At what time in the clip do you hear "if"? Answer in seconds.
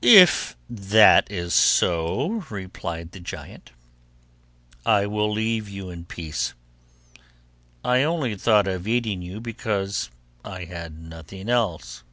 0.00-0.54